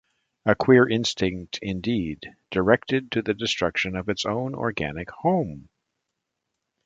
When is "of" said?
3.95-4.09